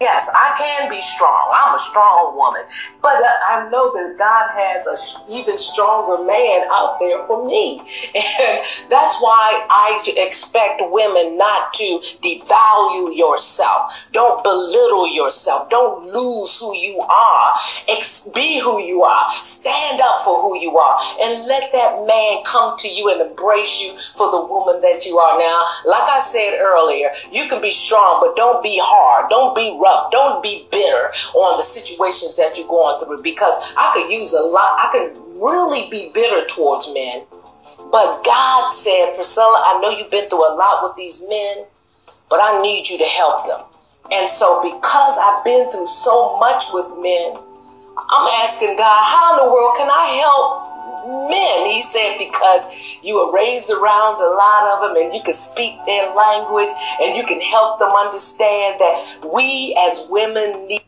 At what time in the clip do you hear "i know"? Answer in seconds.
3.48-3.92, 39.66-39.90